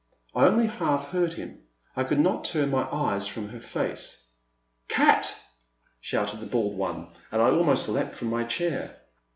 [0.33, 1.59] I only half heard him;
[1.95, 4.29] I could not turn my eyes from her face.''
[4.97, 5.31] Cat!
[5.69, 8.97] *' shouted the bald one, and I almost leaped from my chair.